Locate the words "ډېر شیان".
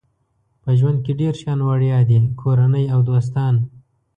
1.21-1.59